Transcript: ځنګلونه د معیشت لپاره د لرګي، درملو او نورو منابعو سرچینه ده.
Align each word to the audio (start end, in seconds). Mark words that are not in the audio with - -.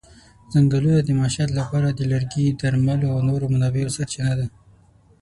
ځنګلونه 0.53 0.99
د 1.03 1.09
معیشت 1.19 1.49
لپاره 1.59 1.87
د 1.91 2.01
لرګي، 2.11 2.45
درملو 2.61 3.07
او 3.13 3.19
نورو 3.29 3.45
منابعو 3.53 3.93
سرچینه 3.97 4.33
ده. 4.39 4.47